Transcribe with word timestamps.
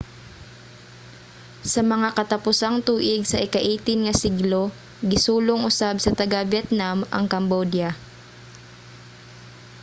sa 1.73 1.81
mga 1.93 2.09
katapusang 2.19 2.77
tuig 2.87 3.21
sa 3.27 3.41
ika-18 3.45 3.87
nga 4.05 4.13
siglo 4.23 4.63
gisulong 5.11 5.61
usab 5.69 5.95
sa 6.01 6.15
taga-vietnam 6.19 6.97
ang 7.15 7.25
cambodia 7.33 7.89